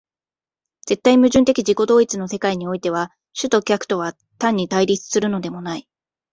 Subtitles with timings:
[0.87, 5.87] 絶対矛盾的自己同一の世界においては、主と客とは単に対立するのでもない。